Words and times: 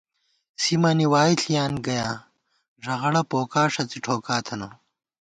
سِمَنی 0.63 1.07
وائی 1.13 1.33
ݪِیان 1.41 1.73
گَیاں، 1.85 2.13
ݫغڑہ 2.83 3.21
پوکا 3.31 3.63
ݭڅی 3.73 3.99
ٹھوکا 4.03 4.37
تھنہ 4.45 4.67